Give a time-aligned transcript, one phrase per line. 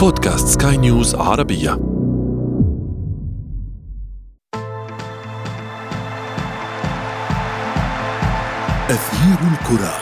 [0.00, 1.72] بودكاست سكاي نيوز عربية.
[8.90, 9.94] أثير الكرة.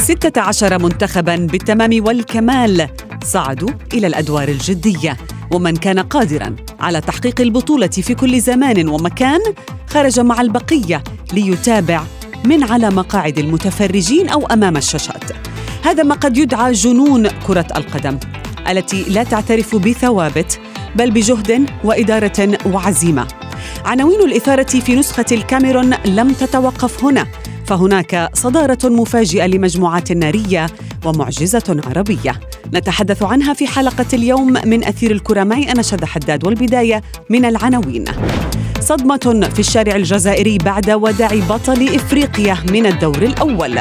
[0.00, 2.88] ستة عشر منتخبا بالتمام والكمال
[3.24, 5.16] صعدوا إلى الأدوار الجدية
[5.50, 9.40] ومن كان قادرا على تحقيق البطولة في كل زمان ومكان
[9.86, 12.02] خرج مع البقية ليتابع
[12.44, 15.24] من على مقاعد المتفرجين أو أمام الشاشات.
[15.84, 18.18] هذا ما قد يدعى جنون كرة القدم
[18.68, 20.60] التي لا تعترف بثوابت
[20.96, 23.26] بل بجهد وإدارة وعزيمة.
[23.84, 27.26] عناوين الإثارة في نسخة الكاميرون لم تتوقف هنا
[27.66, 30.66] فهناك صدارة مفاجئة لمجموعات نارية
[31.04, 32.40] ومعجزة عربية.
[32.74, 38.04] نتحدث عنها في حلقة اليوم من أثير الكرة معي أنا شذى حداد والبداية من العناوين.
[38.84, 43.78] صدمة في الشارع الجزائري بعد وداع بطل إفريقيا من الدور الأول.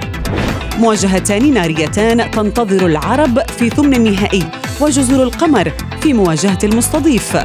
[0.80, 4.44] مواجهتان ناريتان تنتظر العرب في ثمن النهائي
[4.82, 7.38] وجزر القمر في مواجهة المستضيف.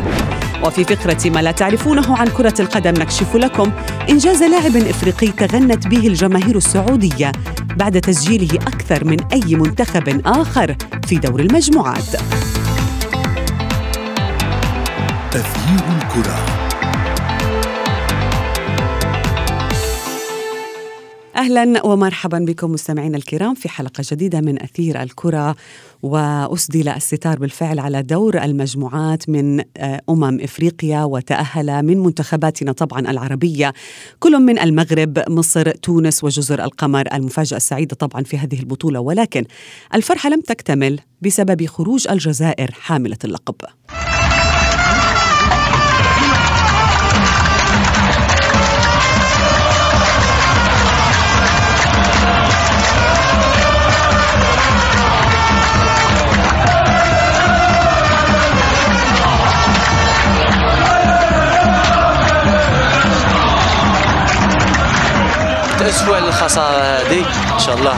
[0.64, 3.72] وفي فقرة ما لا تعرفونه عن كرة القدم نكشف لكم
[4.10, 7.32] إنجاز لاعب إفريقي تغنت به الجماهير السعودية
[7.76, 12.14] بعد تسجيله أكثر من أي منتخب آخر في دور المجموعات.
[15.34, 16.68] أثير الكرة.
[21.38, 25.56] أهلا ومرحبا بكم مستمعينا الكرام في حلقة جديدة من أثير الكرة
[26.02, 33.72] وأسدل الستار بالفعل على دور المجموعات من آه، أمم إفريقيا وتأهل من منتخباتنا طبعا العربية
[34.18, 39.00] كل من المغرب مصر تونس وجزر القمر المفاجأة السعيدة طبعا في هذه البطولة.
[39.00, 39.44] ولكن
[39.94, 43.56] الفرحة لم تكتمل بسبب خروج الجزائر حاملة اللقب.
[66.08, 67.24] اسوء الخساره هذه.
[67.54, 67.94] إن شاء الله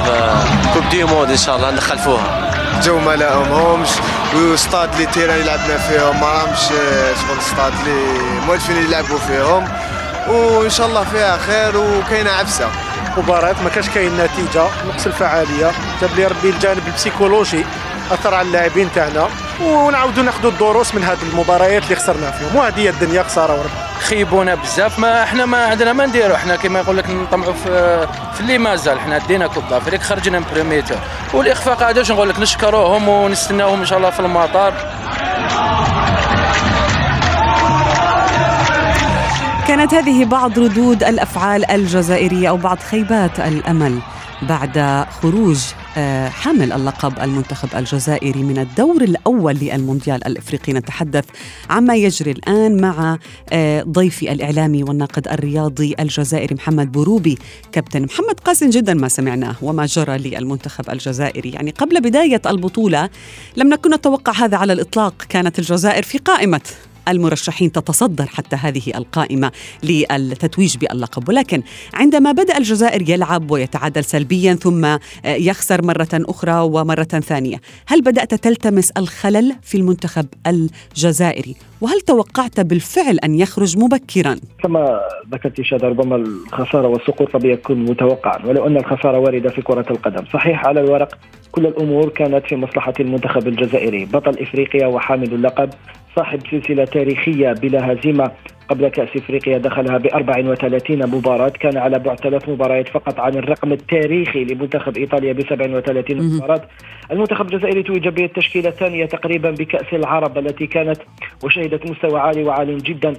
[0.74, 2.50] coupe du monde إن شاء الله نخلفوها.
[2.82, 3.88] جو ما لهمهمش
[4.34, 9.68] وستاد اللي terrain لعبنا فيهم ما راهمش شغل ستاد اللي موالفين يلعبوا فيهم.
[10.28, 12.68] وإن شاء الله فيها خير وكاينة عفسة.
[13.16, 15.72] مباراة ما كانش كاين نتيجة نقص الفعالية.
[16.00, 17.64] جاب لي ربي الجانب ال psychologique
[18.12, 19.28] أثر على اللاعبين تاعنا.
[19.62, 22.56] ونعاودوا ناخذوا الدروس من هذه المباريات اللي خسرنا فيهم.
[22.56, 24.98] وهذه هي الدنيا خسارة وربي خيبونا بزاف.
[24.98, 28.98] ما إحنا ما عندنا ما نديروا إحنا كما يقول لك نطمعوا في في اللي مازال
[28.98, 30.98] إحنا دينا coupe d'Afrique خرجنا من premier tour
[31.34, 34.74] والإخفاق هذا نقول لك نشكروهم ونستناوهم إن شاء الله في المطار.
[39.68, 43.98] كانت هذه بعض ردود الأفعال الجزائرية أو بعض خيبات الأمل
[44.42, 45.58] بعد خروج
[46.28, 50.72] حامل اللقب المنتخب الجزائري من الدور الأول للمونديال الإفريقي.
[50.72, 51.24] نتحدث
[51.70, 53.18] عما يجري الآن مع
[53.52, 57.38] آه، ضيفي الإعلامي والناقد الرياضي الجزائري محمد بروبي
[57.72, 61.50] كابتن محمد قاسم جدا ما سمعناه وما جرى للمنتخب الجزائري.
[61.50, 63.10] يعني قبل بداية البطولة
[63.56, 65.14] لم نكن نتوقع هذا على الإطلاق.
[65.28, 66.60] كانت الجزائر في قائمة.
[67.08, 69.52] المرشحين تتصدر حتى هذه القائمة
[69.82, 71.28] للتتويج باللقب.
[71.28, 71.62] ولكن
[71.94, 78.90] عندما بدأ الجزائر يلعب ويتعادل سلبيا ثم يخسر مرة أخرى ومرة ثانية هل بدأت تلتمس
[78.90, 85.00] الخلل في المنتخب الجزائري؟ وهل توقعت بالفعل أن يخرج مبكرا؟ كما
[85.32, 90.24] ذكرت شاد ربما الخسارة والسقوط طبيعي يكون متوقعا ولو أن الخسارة واردة في كرة القدم.
[90.32, 91.18] صحيح على الورق
[91.52, 94.04] كل الأمور كانت في مصلحة المنتخب الجزائري.
[94.04, 95.70] بطل إفريقيا وحامل اللقب
[96.16, 98.30] صاحب سلسلة تاريخية بلا هزيمة.
[98.70, 101.48] قبل كأس إفريقيا دخلها ب 34 مباراة.
[101.48, 106.62] كان على بعد ثلاث مباريات فقط عن الرقم التاريخي لمنتخب إيطاليا ب 37 مباراة.
[107.12, 110.98] المنتخب الجزائري توج بالتشكيلة الثانية تقريبا بكأس العرب التي كانت
[111.44, 113.12] وشهدت مستوى عالي وعال جدا.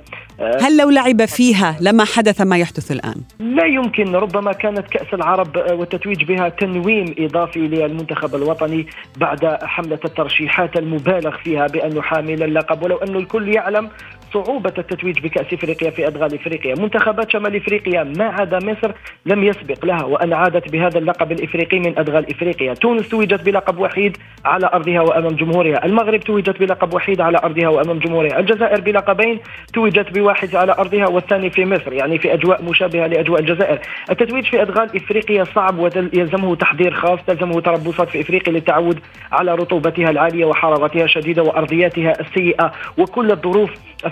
[0.61, 4.15] هل لو لعب فيها لما حدث ما يحدث الآن؟ لا يمكن.
[4.15, 8.87] ربما كانت كأس العرب والتتويج بها تنويم إضافي للمنتخب الوطني
[9.17, 12.83] بعد حملة الترشيحات المبالغ فيها بأنه حامل اللقب.
[12.83, 13.89] ولو أن الكل يعلم
[14.33, 18.91] صعوبة التتويج بكأس إفريقيا في أدغال إفريقيا، منتخبات شمال إفريقيا ما عدا مصر
[19.25, 24.17] لم يسبق لها وأن عادت بهذا اللقب الإفريقي من أدغال إفريقيا، تونس توجت بلقب وحيد
[24.45, 29.39] على أرضها وأمام جمهورها، المغرب توجت بلقب وحيد على أرضها وأمام جمهورها، الجزائر بلقبين
[29.73, 33.79] توجت بواحد على أرضها والثاني في مصر، يعني في أجواء مشابهة لأجواء الجزائر،
[34.09, 38.99] التتويج في أدغال إفريقيا صعب ويلزمه تحضير خاص، تلزمه تربصات في إفريقيا للتعود
[39.31, 43.71] على رطوبتها العالية وحرارتها الشديده وأرضياتها السيئه وكل الظروف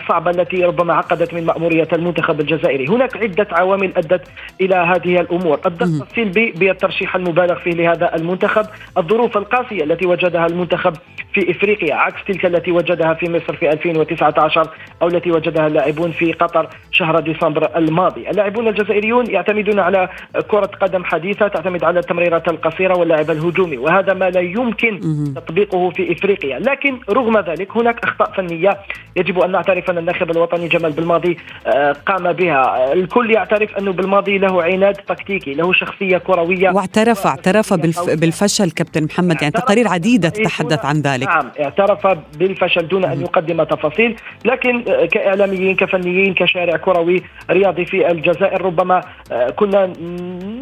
[0.10, 2.88] الصعبة التي ربما عقدت من مأمورية المنتخب الجزائري.
[2.88, 4.28] هناك عدة عوامل أدت
[4.62, 5.60] إلى هذه الأمور.
[5.66, 8.66] الضغط السلبي بالترشيح المبالغ فيه لهذا المنتخب.
[8.98, 10.94] الظروف القاسية التي وجدها المنتخب
[11.34, 14.70] في إفريقيا عكس تلك التي وجدها في مصر في 2019
[15.02, 18.30] أو التي وجدها اللاعبون في قطر شهر ديسمبر الماضي.
[18.30, 20.10] اللاعبون الجزائريون يعتمدون على
[20.48, 25.00] كرة قدم حديثة تعتمد على التمريرات القصيرة واللاعب الهجومي وهذا ما لا يمكن
[25.36, 26.60] تطبيقه في إفريقيا.
[26.60, 28.78] لكن رغم ذلك هناك أخطاء فنية
[29.16, 31.38] يجب أن نعترف أن الناخب الوطني جمال بالماضي
[31.68, 32.94] آه، قام بها.
[32.94, 36.70] الكل يعترف أنه بالماضي له عناد تكتيكي له شخصية كروية.
[36.70, 39.42] واعترف اعترف بالف بالفشل كابتن محمد.
[39.42, 41.28] يعني تقارير عديدة تتحدث عن ذلك.
[41.28, 42.08] نعم اعترف
[42.38, 44.16] بالفشل دون أن يقدم تفاصيل.
[44.46, 49.94] لكن آه، كإعلاميين كفنيين كشارع كروي رياضي في الجزائر ربما آه، كنا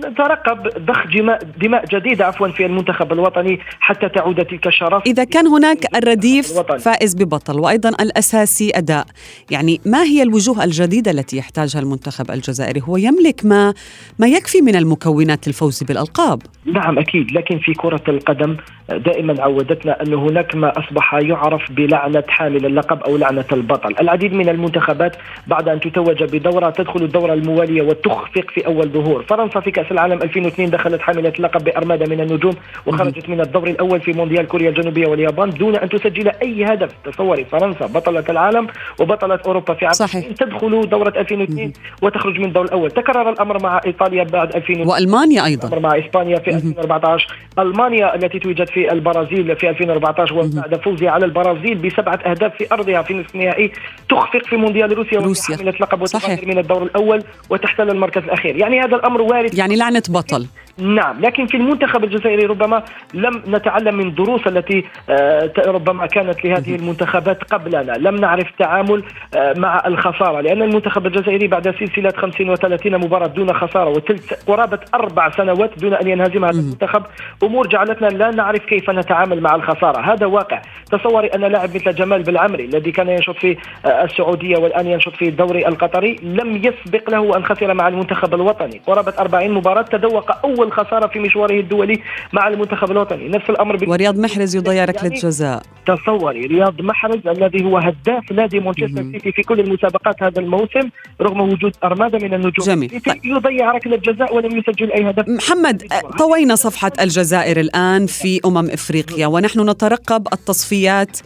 [0.06, 5.04] نترقب ضخ دماء, دماء جديدة عفوا في المنتخب الوطني حتى تعود تلك الشرف.
[5.06, 9.06] إذا كان هناك الرديف فائز ببطل وأيضا الأساسي أداء.
[9.52, 13.74] يعني ما هي الوجوه الجديدة التي يحتاجها المنتخب الجزائري؟ هو يملك ما
[14.20, 16.42] ما يكفي من المكونات للفوز بالألقاب.
[16.66, 18.58] نعم أكيد لكن في كرة القدم
[18.89, 23.95] دائما عودتنا أن هناك ما أصبح يعرف بلعنة حامل اللقب أو لعنة البطل.
[24.01, 25.16] العديد من المنتخبات
[25.48, 29.24] بعد أن تتوج بدورة تدخل الدورة الموالية وتخفق في أول ظهور.
[29.24, 32.54] فرنسا في كأس العالم 2002 دخلت حاملة اللقب بأرمادة من النجوم
[32.86, 36.92] وخرجت من الدور الأول في مونديال كوريا الجنوبية واليابان دون أن تسجل أي هدف.
[37.06, 38.68] تصوري فرنسا بطلة العالم
[39.00, 40.28] وبطلة أوروبا في عام صحيح.
[40.28, 42.92] تدخل دورة 2002 وتخرج من الدور الأول.
[42.92, 45.80] تكرر الأمر مع إيطاليا بعد 2000 وألمانيا أيضا.
[45.80, 47.28] مع إسبانيا في 2014
[47.60, 53.02] ألمانيا التي توجد في البرازيل في 2014 وبعد فوزها على البرازيل بسبعة أهداف في أرضها
[53.02, 53.72] في نصف النهائي
[54.10, 55.58] تخفق في مونديال روسيا روسيا.
[55.58, 56.00] حاملة لقب
[56.48, 58.56] من الدور الأول وتحتل المركز الأخير.
[58.56, 59.54] يعني هذا الأمر وارد.
[59.54, 60.48] يعني لعنة بطل.
[60.80, 62.84] نعم لكن في المنتخب الجزائري ربما
[63.14, 67.92] لم نتعلم من دروس التي آه، ربما كانت لهذه المنتخبات قبلنا.
[67.92, 69.04] لم نعرف التعامل
[69.38, 74.80] آه، مع الخسارة لأن المنتخب الجزائري بعد سلسلة 50 و30 مباراة دون خسارة وتلت قرابة
[74.94, 77.04] أربع سنوات دون أن ينهزم هذا المنتخب.
[77.44, 80.14] أمور جعلتنا لا نعرف كيف نتعامل مع الخسارة.
[80.14, 80.62] هذا واقع.
[80.92, 85.30] تصوري أن لاعب مثل جمال بالعمري الذي كان ينشط في آه، السعودية والآن ينشط في
[85.30, 88.82] الدوري القطري لم يسبق له أن خسر مع المنتخب الوطني.
[88.88, 92.02] قرابة 40 مباراة تذوق أول خسارة في مشواره الدولي
[92.34, 93.30] مع المنتخب الوطني.
[93.30, 95.64] نفس الأمر بال- ورياض محرز يضيع ركلة يعني جزاء.
[95.88, 100.90] تصوري رياض محرز الذي هو هداف نادي مانشستر سيتي في كل المسابقات هذا الموسم
[101.22, 102.66] رغم وجود أرمادة من النجوم.
[102.66, 103.02] جميل.
[103.24, 105.25] يضيع ركلة جزاء ولم يسجل أي هدف.
[105.30, 105.84] محمد
[106.19, 111.18] طوينا صفحة الجزائر الآن في أمم إفريقيا ونحن نترقب التصفيات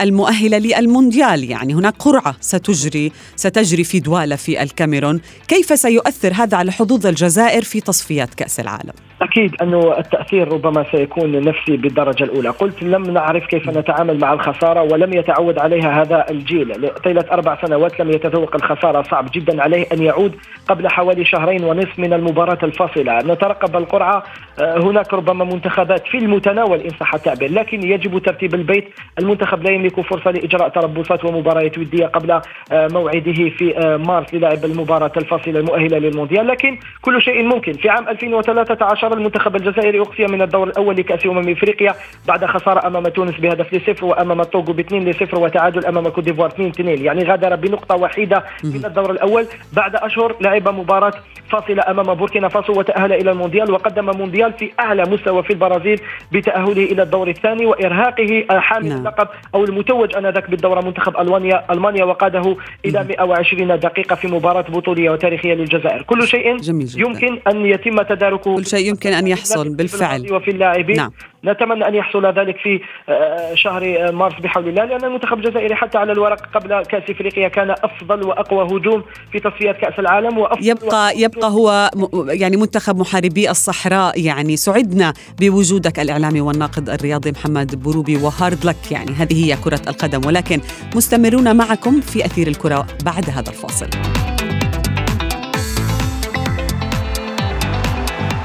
[0.00, 1.50] المؤهلة للمونديال.
[1.50, 5.20] يعني هناك قرعة ستجري ستجري في دوالة في الكاميرون.
[5.48, 8.87] كيف سيؤثر هذا على حظوظ الجزائر في تصفيات كأس العالم؟
[9.22, 12.48] أكيد أنه التأثير ربما سيكون نفسي بالدرجة الأولى.
[12.48, 16.88] قلت لم نعرف كيف نتعامل مع الخسارة ولم يتعود عليها هذا الجيل.
[17.04, 19.02] طيلة أربع سنوات لم يتذوق الخسارة.
[19.02, 20.36] صعب جدا عليه أن يعود
[20.68, 23.18] قبل حوالي شهرين ونصف من المباراة الفاصلة.
[23.18, 24.22] نترقب القرعة
[24.60, 28.88] هناك ربما منتخبات في المتناول إن صح التعبير لكن يجب ترتيب البيت.
[29.18, 34.64] المنتخب لا يملك فرصة لإجراء تربصات ومباريات ودية قبل آه، موعده في آه، مارس للعب
[34.64, 36.46] المباراة الفاصلة المؤهلة للمونديال.
[36.46, 37.72] لكن كل شيء ممكن.
[37.72, 41.94] في عام 2013 المنتخب الجزائري أقصي من الدور الأول لكأس أمم إفريقيا
[42.28, 46.68] بعد خسارة أمام تونس بهدف لصفر وأمام الطوغو باثنين لصفر وتعادل أمام كوت ديفوار 2
[46.68, 51.12] 2 يعني غادر بنقطة واحدة من الدور الأول بعد أشهر لعب مباراة
[51.50, 56.00] فاصلة أمام بوركينا فاسو وتأهل إلى المونديال وقدم مونديال في أعلى مستوى في البرازيل
[56.32, 58.98] بتأهله إلى الدور الثاني وإرهاقه حامل نعم.
[58.98, 65.10] اللقب أو المتوج آنذاك بالدورة منتخب ألمانيا ألمانيا وقاده إلى 120 دقيقة في مباراة بطولية
[65.10, 67.00] وتاريخية للجزائر كل شيء جميل جداً.
[67.00, 71.10] يمكن أن يتم تداركه كل شيء يمكن أن يحصل بالفعل وفي اللاعبين نعم.
[71.44, 75.98] نتمنى أن يحصل ذلك في آه، شهر آه، مارس بحول الله لأن المنتخب الجزائري حتى
[75.98, 81.18] على الورق قبل كأس إفريقيا كان أفضل وأقوى هجوم في تصفيات كأس العالم وأفضل يبقى
[81.18, 81.90] يبقى هو
[82.28, 89.10] يعني منتخب محاربي الصحراء يعني سعدنا بوجودك الإعلامي والناقد الرياضي محمد بروبي وهارد لك يعني
[89.12, 90.60] هذه هي كرة القدم ولكن
[90.96, 93.90] مستمرون معكم في أثير الكرة بعد هذا الفاصل.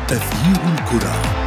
[0.08, 1.43] تغيير الكرة.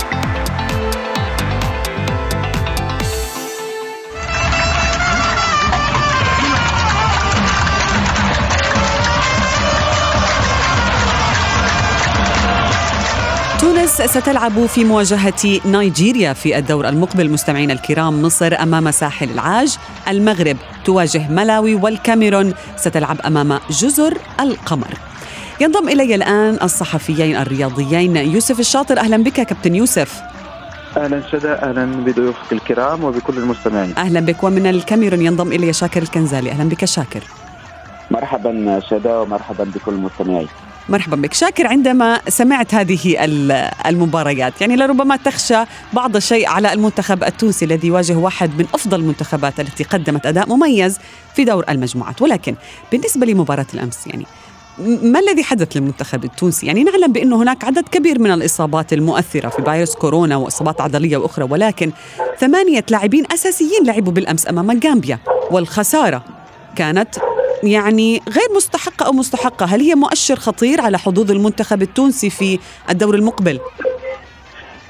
[13.96, 17.30] تونس ستلعب في مواجهة نيجيريا في الدور المقبل.
[17.30, 19.76] مستمعينا الكرام مصر أمام ساحل العاج.
[20.08, 22.54] المغرب تواجه ملاوي والكاميرون.
[22.76, 24.94] ستلعب أمام جزر القمر.
[25.60, 28.16] ينضم إلي الآن الصحفيين الرياضيين.
[28.16, 30.20] يوسف الشاطر أهلا بك كابتن يوسف.
[30.96, 33.94] أهلا شدا أهلا بضيوفك الكرام وبكل المستمعين.
[33.98, 34.44] أهلا بك.
[34.44, 36.50] ومن الكاميرون ينضم إلي شاكر الكنزالي.
[36.50, 37.22] أهلا بك شاكر.
[38.10, 40.48] مرحبا شدا ومرحبا بكل المستمعين.
[40.88, 41.34] مرحبا بك.
[41.34, 43.24] شاكر عندما سمعت هذه
[43.86, 44.60] المباريات.
[44.60, 49.84] يعني لربما تخشى بعض الشيء على المنتخب التونسي الذي يواجه واحد من أفضل المنتخبات التي
[49.84, 50.98] قدمت أداء مميز
[51.34, 52.22] في دور المجموعات.
[52.22, 52.54] ولكن
[52.92, 54.26] بالنسبة لمباراة الأمس يعني
[55.02, 59.62] ما الذي حدث للمنتخب التونسي؟ يعني نعلم بأنه هناك عدد كبير من الإصابات المؤثرة في
[59.62, 61.92] فيروس كورونا وإصابات عضلية وأخرى ولكن
[62.40, 65.18] ثمانية لاعبين أساسيين لعبوا بالأمس أمام غامبيا
[65.50, 66.24] والخسارة
[66.76, 67.14] كانت
[67.62, 72.58] يعني غير مستحقة أو مستحقة؟ هل هي مؤشر خطير على حظوظ المنتخب التونسي في
[72.90, 73.60] الدور المقبل؟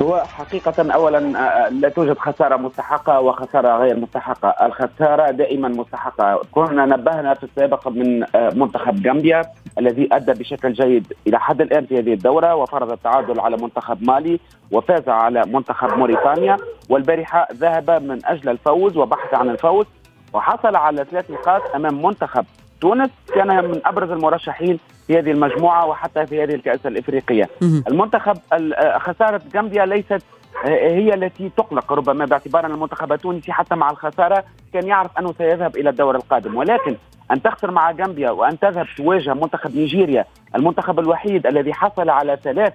[0.03, 4.49] هو حقيقة أولا آه، لا توجد خسارة مستحقة وخسارة غير مستحقة.
[4.67, 6.43] الخسارة دائما مستحقة.
[6.53, 9.43] كنا نبهنا في السابق من آه، منتخب غامبيا
[9.79, 14.41] الذي أدى بشكل جيد إلى حد الآن في هذه الدورة وفرض التعادل على منتخب مالي
[14.73, 16.57] وفاز على منتخب موريتانيا.
[16.89, 19.87] والبارحة ذهب من أجل الفوز وبحث عن الفوز
[20.33, 22.45] وحصل على ثلاث نقاط أمام منتخب
[22.81, 27.49] تونس كان من أبرز المرشحين في هذه المجموعة وحتى في هذه الكأس الإفريقية.
[27.89, 28.37] المنتخب
[28.99, 30.23] خسارة غامبيا ليست
[30.65, 35.77] هي التي تقلق ربما باعتبار ان المنتخب التونسي حتى مع الخسارة كان يعرف أنه سيذهب
[35.77, 36.57] إلى الدور القادم.
[36.57, 36.97] ولكن
[37.31, 40.25] أن تخسر مع غامبيا وأن تذهب تواجه منتخب نيجيريا
[40.57, 42.73] المنتخب الوحيد الذي حصل على ثلاث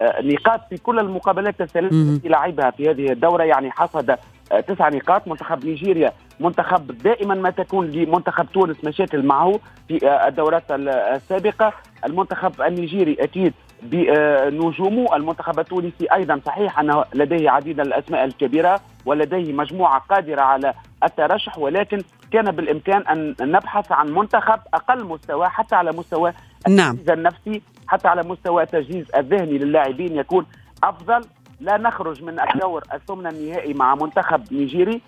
[0.00, 4.10] آه، نقاط في كل المقابلات الثلاث التي لعبها في هذه الدورة يعني حصد
[4.52, 5.28] آه، تسع نقاط.
[5.28, 11.72] منتخب نيجيريا منتخب دائما ما تكون لمنتخب تونس مشاكل معه في آه، الدورات السابقة.
[12.04, 15.16] المنتخب النيجيري أكيد بنجومه.
[15.16, 22.02] المنتخب التونسي أيضا صحيح أنه لديه عديد الأسماء الكبيرة ولديه مجموعة قادرة على الترشح ولكن
[22.30, 26.32] كان بالإمكان أن نبحث عن منتخب أقل مستوى حتى على مستوى
[26.68, 26.98] نعم.
[27.10, 30.46] النفسي حتى على مستوى التجهيز الذهني للاعبين يكون
[30.84, 31.20] أفضل.
[31.60, 35.00] لا نخرج من الدور الثمن النهائي مع منتخب نيجيري.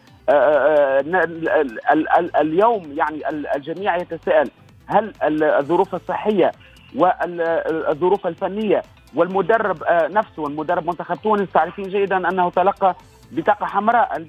[2.41, 3.23] اليوم يعني
[3.57, 4.51] الجميع يتساءل
[4.87, 6.53] هل الظروف الصحية
[6.97, 8.83] والظروف الفنية
[9.15, 12.97] والمدرب نفسه والمدرب منتخب تونس تعرفين جيدا أنه تلقى
[13.33, 14.25] بطاقة حمراء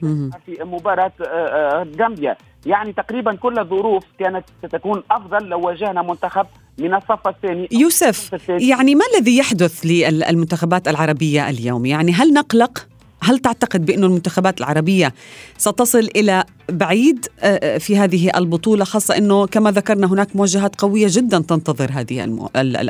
[0.46, 1.12] في مباراة
[2.00, 2.38] غامبيا.
[2.66, 6.46] يعني تقريبا كل الظروف كانت ستكون أفضل لو واجهنا منتخب
[6.80, 7.68] من الصف الثاني.
[7.72, 12.88] يوسف يعني ما الذي يحدث للمنتخبات العربية اليوم؟ يعني هل نقلق؟
[13.24, 15.14] هل تعتقد بأن المنتخبات العربية
[15.58, 21.08] ستصل إلى بعيد آه، آه، في هذه البطولة خاصة أنه كما ذكرنا هناك موجهات قوية
[21.10, 22.24] جدا تنتظر هذه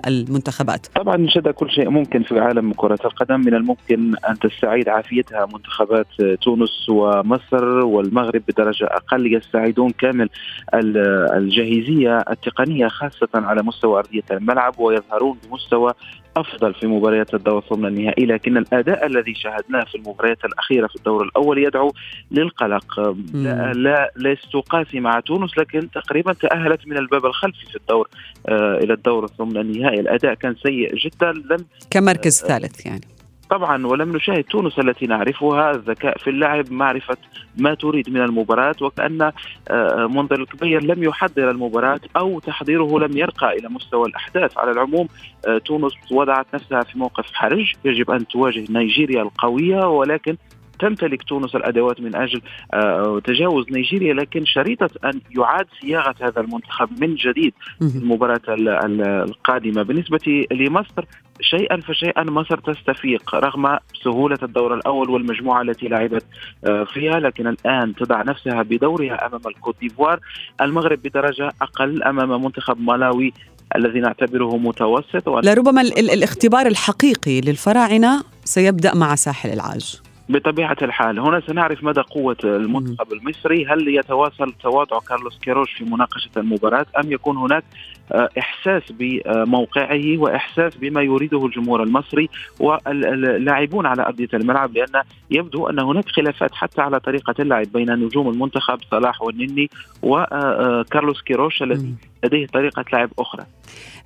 [0.08, 3.40] المنتخبات؟ طبعا شد كل شيء ممكن في عالم كرة القدم.
[3.40, 6.08] من الممكن أن تستعيد عافيتها منتخبات
[6.42, 9.34] تونس ومصر والمغرب بدرجة أقل.
[9.34, 10.30] يستعيدون كامل
[10.74, 15.94] الجاهزية التقنية خاصة على مستوى أرضية الملعب ويظهرون بمستوى
[16.38, 21.24] أفضل في مباريات الدور ثم النهائي لكن الأداء الذي شاهدناه في المباريات الأخيرة في الدور
[21.24, 21.94] الأول يدعو
[22.32, 23.16] للقلق.
[23.34, 28.08] لا, لا لست قاسي مع تونس لكن تقريبا تأهلت من الباب الخلفي في الدور
[28.50, 30.00] آه إلى الدور ثم النهائي.
[30.00, 33.08] الأداء كان سيء جدا لم كمركز آه ثالث يعني.
[33.52, 37.18] طبعا ولم نشاهد تونس التي نعرفها الذكاء في اللعب معرفة
[37.58, 39.32] ما تريد من المباراة وكأن
[39.70, 44.58] آه، منذر الكبير لم يحضر المباراة أو تحضيره لم يرقى إلى مستوى الأحداث.
[44.58, 45.08] على العموم
[45.48, 50.38] آه، تونس وضعت نفسها في موقف حرج يجب أن تواجه نيجيريا القوية ولكن
[50.82, 52.42] تمتلك تونس الأدوات من أجل
[52.74, 59.84] آه، تجاوز نيجيريا لكن شريطة أن يعاد صياغة هذا المنتخب من جديد في المباراة القادمة.
[59.84, 61.06] بالنسبة لمصر
[61.42, 66.26] شيئا فشيئا مصر تستفيق رغم سهولة الدور الأول والمجموعة التي لعبت
[66.66, 70.20] آه، فيها لكن الآن تضع نفسها بدورها أمام الكوت ديفوار.
[70.62, 73.34] المغرب بدرجة أقل أمام منتخب مالاوي
[73.76, 75.30] الذي نعتبره متوسط.
[75.30, 80.01] لربما الاختبار الحقيقي للفراعنة سيبدأ مع ساحل العاج.
[80.32, 81.20] بطبيعة الحال.
[81.20, 83.66] هنا سنعرف مدى قوة المنتخب المصري.
[83.66, 87.64] هل يتواصل تواضع كارلوس كيروش في مناقشة المباراة أم يكون هناك
[88.12, 95.80] آه، إحساس بموقعه وإحساس بما يريده الجمهور المصري واللاعبون على أرضية الملعب؟ لأن يبدو أن
[95.80, 99.70] هناك خلافات حتى على طريقة اللعب بين نجوم المنتخب صلاح والنني
[100.02, 103.46] وكارلوس آه، آه، كيروش الذي لديه طريقة لعب أخرى.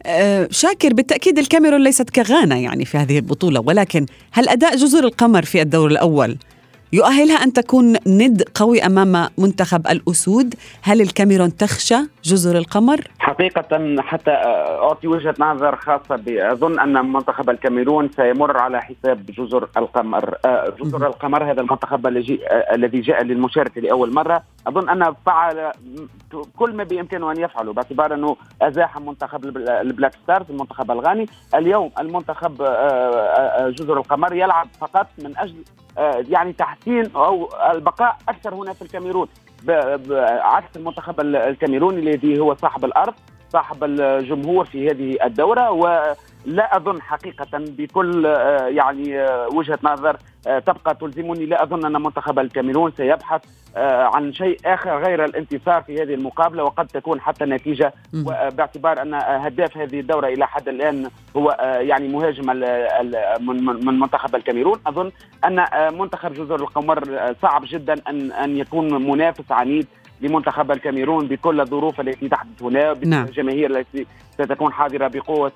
[0.05, 5.46] أه شاكر بالتأكيد الكاميرون ليست كغانا يعني في هذه البطولة ولكن هل أداء جزر القمر
[5.46, 6.14] في الدور الأول
[6.93, 10.55] يؤهلها أن تكون ند قوي أمام منتخب الأسود.
[10.81, 18.10] هل الكاميرون تخشى جزر القمر؟ حقيقة حتى أعطي وجهة نظر خاصة أظن أن منتخب الكاميرون
[18.15, 20.36] سيمر على حساب جزر القمر
[20.79, 22.07] جزر القمر هذا المنتخب
[22.74, 24.43] الذي جاء للمشاركة لأول مرة.
[24.67, 25.72] أظن أنه فعل
[26.57, 31.25] كل ما بإمكانه أن يفعله باعتبار أنه أزاح منتخب ال Black Stars المنتخب الغاني.
[31.55, 32.55] اليوم المنتخب
[33.72, 35.63] جزر القمر يلعب فقط من أجل
[36.31, 39.27] يعني تحسين أو البقاء أكثر هنا في الكاميرون.
[40.19, 43.13] عكس المنتخب الكاميروني الذي هو صاحب الأرض
[43.50, 45.72] صاحب الجمهور في هذه الدورة
[46.47, 51.45] ولا أظن حقيقة بكل آه، يعني آه، وجهة نظر آه، تبقى تلزمني.
[51.45, 53.41] لا أظن أن منتخب الكاميرون سيبحث
[53.77, 57.93] عن شيء آخر غير الانتصار في هذه المقابلة وقد تكون حتى نتيجة.
[58.53, 62.45] باعتبار أن هداف هذه الدورة إلى حد الآن هو يعني مهاجم
[63.85, 64.79] من منتخب الكاميرون.
[64.87, 65.11] أظن
[65.45, 65.65] أن
[65.99, 69.87] منتخب جزر القمر صعب جدا أن أن يكون منافس عنيد
[70.21, 73.79] لمنتخب الكاميرون بكل الظروف التي تحدث هنا بالجماهير نعم.
[73.79, 74.05] التي
[74.39, 75.51] ستكون حاضرة بقوة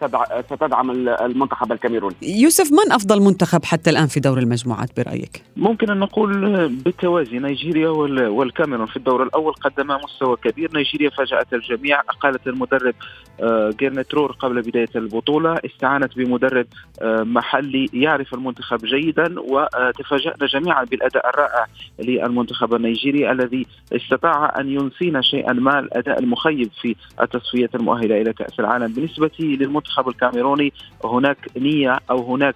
[0.45, 2.15] ستدعم المنتخب الكاميروني.
[2.21, 7.89] يوسف من أفضل منتخب حتى الآن في دور المجموعات برأيك؟ ممكن أن نقول بالتوازي نيجيريا
[7.89, 10.69] والكاميرون في الدور الأول قدما مستوى كبير.
[10.73, 12.95] نيجيريا فاجأت الجميع أقالت المدرب
[13.41, 16.65] آه، جيرنترور قبل بداية البطولة استعانت بمدرب
[17.01, 21.65] آه، محلي يعرف المنتخب جيدا وتفاجأنا جميعا بالأداء الرائع
[21.99, 28.59] للمنتخب النيجيري الذي استطاع أن ينسينا شيئا ما الأداء المخيب في التصفية المؤهلة إلى كأس
[28.59, 28.68] العالم.
[28.77, 30.73] بالنسبة للمنتخب الكاميروني
[31.03, 32.55] هناك نية أو هناك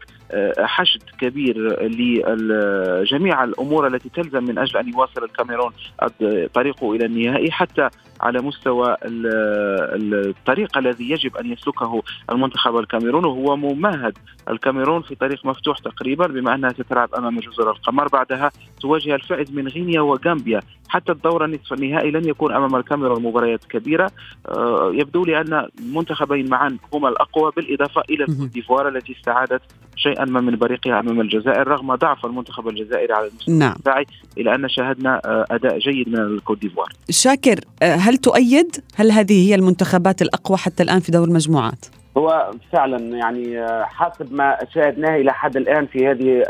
[0.59, 5.71] حشد كبير لجميع الأمور التي تلزم من أجل أن يواصل الكاميرون
[6.53, 7.89] طريقه إلى النهائي حتى
[8.21, 13.27] على مستوى الطريق الذي يجب أن يسلكه المنتخب الكاميروني.
[13.27, 14.17] وهو ممهد
[14.49, 18.07] الكاميرون في طريق مفتوح تقريبا بما أنها تتلعب أمام جزر القمر.
[18.07, 20.59] بعدها تواجه الفائز من غينيا وغامبيا.
[20.89, 24.11] حتى الدور النصف النهائي لن يكون أمام الكاميرون مباريات كبيرة.
[24.47, 29.61] آه، يبدو لي أن المنتخبين معا هما الأقوى بالإضافة إلى الكوت التي استعادت
[29.95, 33.71] شيئا ما من بريقها أمام الجزائر رغم ضعف المنتخب الجزائري على المستوى نعم.
[33.71, 34.05] الدفاعي
[34.37, 36.89] إلى أن شاهدنا آه، أداء جيد من الكوت ديفوار.
[37.09, 41.85] شاكر آه، هل تؤيد هل هذه هي المنتخبات الأقوى حتى الآن في دور المجموعات؟
[42.17, 46.43] هو فعلا يعني حسب ما شاهدناه إلى حد الآن في هذه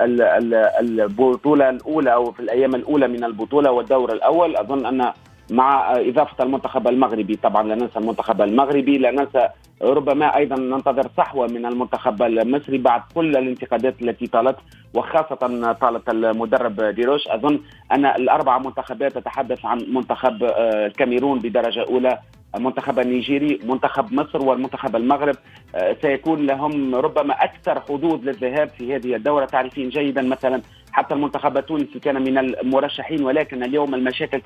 [0.79, 5.13] البطولة الأولى أو في الأيام الأولى من البطولة والدور الأول أظن أن
[5.51, 7.35] مع إضافة المنتخب المغربي.
[7.35, 9.49] طبعا لا ننسى المنتخب المغربي لا ننسى
[9.81, 14.55] ربما أيضا ننتظر صحوة من المنتخب المصري بعد كل الانتقادات التي طالت
[14.93, 15.35] وخاصة
[15.73, 17.27] طالت المدرب ديروش.
[17.27, 17.59] أظن
[17.91, 22.19] أن الأربع منتخبات تتحدث عن منتخب آه، الكاميرون بدرجة أولى
[22.55, 25.35] المنتخب النيجيري منتخب مصر والمنتخب المغرب.
[25.75, 29.45] آه، سيكون لهم ربما أكثر حظوظ للذهاب في هذه الدورة.
[29.45, 30.61] تعرفين جيدا مثلا
[30.93, 34.41] حتى المنتخب التونسي كان من المرشحين ولكن اليوم المشاكل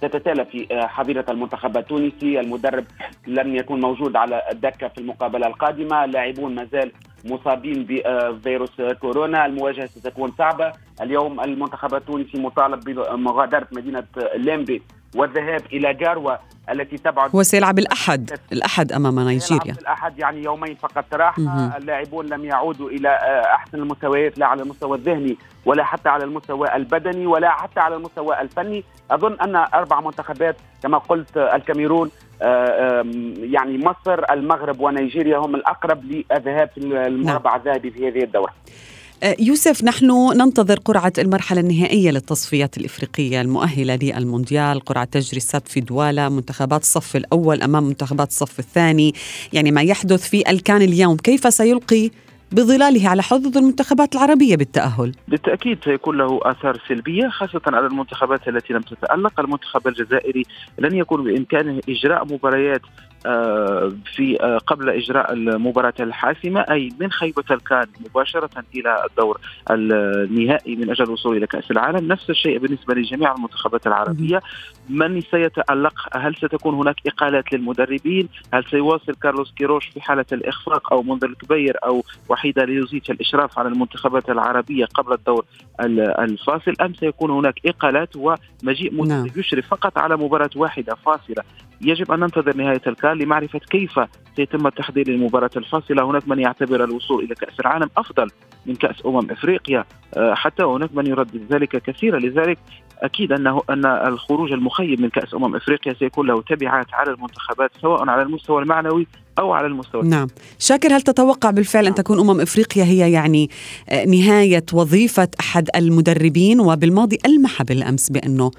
[0.00, 2.84] تتتالى في آه، حظيرة المنتخب التونسي المدرب
[3.26, 6.04] لم يكن موجود على الدكة في المقابلة القادمة.
[6.04, 6.92] اللاعبون ما زال
[7.24, 9.46] مصابين بفيروس كورونا.
[9.46, 10.72] المواجهة ستكون صعبة.
[11.02, 14.04] اليوم المنتخب التونسي مطالب بمغادرة مدينة
[14.36, 14.82] ليمبي.
[15.14, 16.38] والذهاب إلى جاروة
[16.70, 19.74] التي تبعد هو سيلعب الأحد الأحد امام نيجيريا.
[19.80, 21.14] الأحد يعني يومين فقط.
[21.14, 26.24] راحه اللاعبون لم يعودوا إلى آه، أحسن المستويات لا على المستوى الذهني ولا حتى على
[26.24, 28.84] المستوى البدني ولا حتى على المستوى الفني.
[29.10, 32.10] أظن أن أربع منتخبات كما قلت الكاميرون
[32.42, 33.04] آه،
[33.38, 37.60] يعني مصر المغرب ونيجيريا هم الأقرب للذهاب في المربع نعم.
[37.60, 38.50] الذهبي في هذه الدورة.
[38.50, 40.06] آه، يوسف نحن
[40.36, 44.80] ننتظر قرعة المرحلة النهائية للتصفيات الإفريقية المؤهلة للمونديال.
[44.80, 49.14] قرعة تجري السبت في دوالا منتخبات الصف الأول أمام منتخبات الصف الثاني.
[49.52, 52.10] يعني ما يحدث في الكان اليوم كيف سيلقي
[52.52, 58.72] بظلاله على حظوظ المنتخبات العربية بالتأهل؟ بالتأكيد سيكون له آثار سلبية خاصة على المنتخبات التي
[58.72, 59.40] لم تتألق.
[59.40, 60.42] المنتخب الجزائري
[60.78, 67.44] لن يكون بإمكانه إجراء مباريات آه، في آه، قبل إجراء المباراة الحاسمة أي من خيبة
[67.50, 72.12] الكان مباشرة إلى الدور النهائي من أجل الوصول إلى كأس العالم.
[72.12, 74.40] نفس الشيء بالنسبة لجميع المنتخبات العربية.
[74.88, 81.02] من سيتألق؟ هل ستكون هناك إقالات للمدربين؟ هل سيواصل كارلوس كيروش في حالة الإخفاق أو
[81.02, 85.44] منذر الكبير أو وحيده ليوزيتش الإشراف على المنتخبات العربية قبل الدور
[85.80, 89.26] الفاصل؟ أم سيكون هناك إقالات ومجيء مدرب نعم.
[89.36, 91.42] يشرف فقط على مباراة واحدة فاصلة
[91.80, 94.00] يجب أن ننتظر نهاية الكان لمعرفة كيف
[94.36, 96.10] سيتم التحضير للمباراه الفاصلة.
[96.10, 98.30] هناك من يعتبر الوصول إلى كأس العالم أفضل
[98.66, 99.84] من كأس أمم إفريقيا.
[100.16, 102.18] آه، حتى هناك من يردد ذلك كثيرا.
[102.18, 102.58] لذلك
[103.02, 108.08] أكيد انه أن الخروج المخيب من كأس أمم إفريقيا سيكون له تبعات على المنتخبات سواء
[108.08, 109.06] على المستوى المعنوي
[109.38, 110.02] أو على المستوى.
[110.02, 110.28] نعم.
[110.58, 113.50] شاكر هل تتوقع بالفعل أن تكون أمم إفريقيا هي يعني
[113.88, 118.50] آه، نهاية وظيفة أحد المدربين؟ وبالماضي ألمح بالأمس بأنه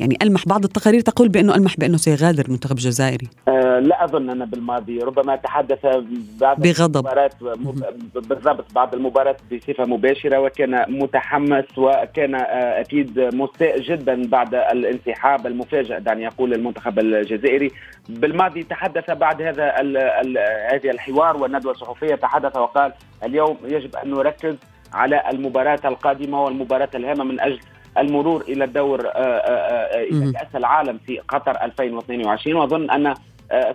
[0.00, 4.44] يعني ألمح بعض التقارير تقول بأنه ألمح بأنه سيغادر المنتخب الجزائري أه لا أظن أنا
[4.44, 4.98] بالماضي.
[4.98, 5.78] ربما تحدث
[6.40, 6.96] بعد بغضب.
[6.96, 7.30] المباراة
[8.14, 16.00] بالضبط بعد المباراة بصفة مباشرة وكان متحمس وكان آه، أكيد مستاء جدا بعد الانسحاب المفاجئ
[16.00, 17.70] دعني يقول المنتخب الجزائري.
[18.08, 19.80] بالماضي تحدث بعد هذا
[20.72, 22.92] هذه الحوار والندوة الصحفية تحدث وقال
[23.24, 24.56] اليوم يجب أن نركز
[24.92, 27.60] على المباراة القادمة والمباراة الهامة من أجل
[27.98, 33.14] المرور إلى الدور آه، آه، آه، إلى كأس العالم في قطر 2022 وأظن أن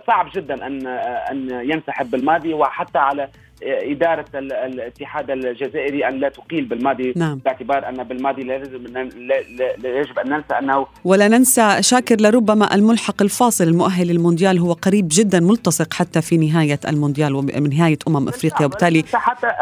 [0.06, 0.86] صعب جدا أن
[1.30, 3.28] أن ينسحب بالماضي وحتى على
[3.64, 7.38] إدارة الاتحاد الجزائري أن لا تقيل بالماضي نعم.
[7.44, 8.86] باعتبار أن بالماضي لا يجب,
[9.82, 15.08] لا يجب أن ننسى أنه ولا ننسى شاكر لربما الملحق الفاصل المؤهل للمونديال هو قريب
[15.10, 19.04] جدا ملتصق حتى في نهاية المونديال ونهاية أمم أفريقيا وبالتالي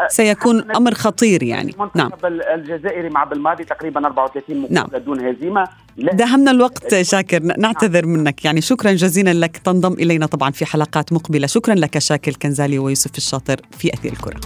[0.07, 1.75] سيكون أمر خطير يعني.
[1.95, 2.11] نعم.
[2.23, 5.03] الجزائري مع بالماضي تقريبا 34 مباراة نعم.
[5.05, 5.67] دون هزيمة.
[5.97, 7.43] دهمنا الوقت شاكر.
[7.43, 8.45] نعتذر منك.
[8.45, 9.57] يعني شكرا جزيلا لك.
[9.57, 11.47] تنضم إلينا طبعا في حلقات مقبلة.
[11.47, 14.39] شكرا لك شاكر كنزالي ويوسف الشاطر في أثير الكرة.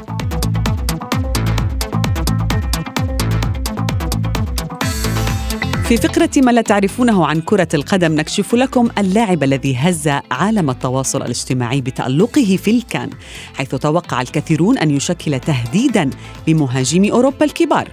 [5.90, 11.22] في فقرة ما لا تعرفونه عن كرة القدم نكشف لكم اللاعب الذي هز عالم التواصل
[11.22, 13.10] الاجتماعي بتألقه في الكان
[13.54, 16.10] حيث توقع الكثيرون أن يشكل تهديدا
[16.48, 17.92] لمهاجمي أوروبا الكبار.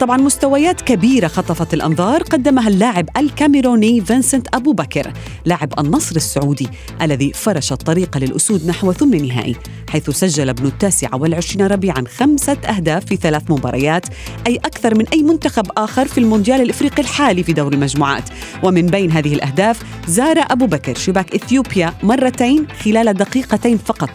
[0.00, 5.12] طبعا مستويات كبيرة خطفت الأنظار قدمها اللاعب الكاميروني فينسنت أبو بكر
[5.44, 6.68] لاعب النصر السعودي
[7.02, 9.56] الذي فرش الطريق للأسود نحو ثمن نهائي
[9.90, 14.06] حيث سجل ابن التاسع والعشرين ربيعا خمسة أهداف في ثلاث مباريات
[14.46, 17.27] أي أكثر من أي منتخب آخر في المونديال الإفريقي الحالي.
[17.34, 18.24] في دور المجموعات.
[18.62, 24.10] ومن بين هذه الأهداف زار أبو بكر شباك إثيوبيا مرتين خلال دقيقتين فقط.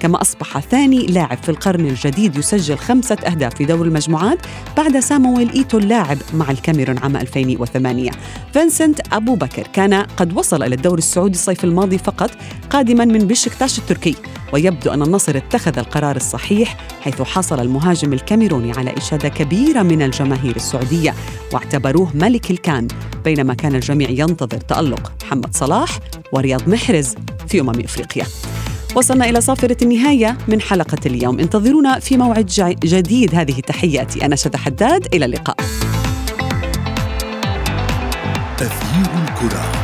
[0.00, 4.38] كما أصبح ثاني لاعب في القرن الجديد يسجل خمسة أهداف في دور المجموعات
[4.76, 8.10] بعد سامويل إيتو اللاعب مع الكاميرون عام 2008
[8.52, 12.30] فينسنت أبو بكر كان قد وصل إلى الدوري السعودي الصيف الماضي فقط
[12.70, 14.14] قادما من بشكتاش التركي.
[14.52, 20.56] ويبدو أن النصر اتخذ القرار الصحيح حيث حصل المهاجم الكاميروني على إشادة كبيرة من الجماهير
[20.56, 21.14] السعودية
[21.52, 22.88] واعتبروه ملك الكان
[23.24, 25.12] بينما كان الجميع ينتظر تألق.
[25.22, 25.98] محمد صلاح
[26.32, 27.14] ورياض محرز
[27.48, 28.24] في أمم إفريقيا.
[28.94, 31.38] وصلنا إلى صافرة النهاية من حلقة اليوم.
[31.38, 32.46] انتظرونا في موعد
[32.84, 33.34] جديد.
[33.34, 34.26] هذه تحياتي.
[34.26, 35.14] أنا شذى حداد.
[35.14, 35.56] إلى اللقاء.
[38.58, 39.77] تغيير الكرة.